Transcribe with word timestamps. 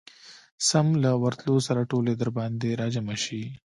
سم 0.69 0.87
له 1.03 1.11
ورتلو 1.23 1.55
سره 1.67 1.81
ټولې 1.91 2.11
درباندي 2.21 2.71
راجمعه 2.81 3.17
شي. 3.25 3.43